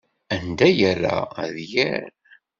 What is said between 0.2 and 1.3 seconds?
Anda yerra